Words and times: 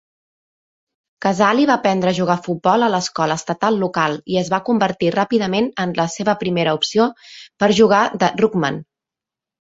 Cazaly 1.23 1.65
va 1.69 1.73
aprendre 1.81 2.13
a 2.13 2.17
jugar 2.19 2.37
a 2.39 2.41
futbol 2.45 2.85
a 2.85 2.87
l'escola 2.93 3.35
estatal 3.41 3.77
local 3.83 4.15
i 4.35 4.39
es 4.41 4.49
va 4.53 4.59
convertir 4.69 5.11
ràpidament 5.15 5.67
en 5.83 5.93
la 5.99 6.05
seva 6.13 6.35
primera 6.45 6.73
opció 6.79 7.05
per 7.65 7.69
jugar 7.81 8.01
de 8.25 8.31
"ruckman". 8.43 8.81